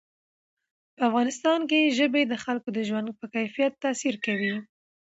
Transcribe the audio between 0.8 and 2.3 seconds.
په افغانستان کې ژبې